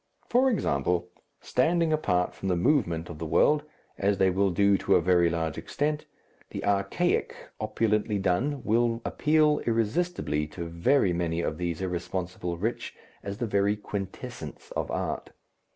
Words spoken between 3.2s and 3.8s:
world,